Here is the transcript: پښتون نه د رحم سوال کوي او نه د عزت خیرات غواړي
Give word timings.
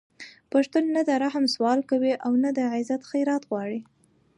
پښتون 0.51 0.85
نه 0.95 1.01
د 1.09 1.11
رحم 1.23 1.45
سوال 1.55 1.79
کوي 1.91 2.13
او 2.25 2.31
نه 2.43 2.49
د 2.57 2.59
عزت 2.73 3.01
خیرات 3.09 3.43
غواړي 3.49 3.79